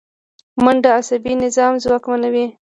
منډه 0.63 0.89
عصبي 0.99 1.33
نظام 1.43 1.73
ځواکمنوي 1.83 2.45